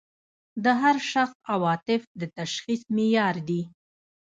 د 0.63 0.65
هر 0.81 0.97
شخص 1.11 1.37
عواطف 1.51 2.01
د 2.19 2.21
تشخیص 2.39 2.81
معیار 2.95 3.35
دي. 3.49 3.61